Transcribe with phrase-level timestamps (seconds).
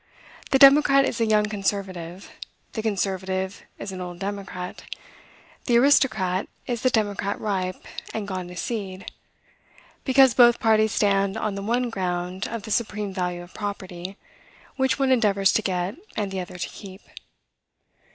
[0.49, 2.31] The democrat is a young conservative;
[2.73, 4.83] the conservative is an old democrat.
[5.65, 7.75] The aristocrat is the democrat ripe,
[8.11, 9.11] and gone to seed,
[10.03, 14.17] because both parties stand on the one ground of the supreme value of property,
[14.75, 17.01] which one endeavors to get, and the other to keep.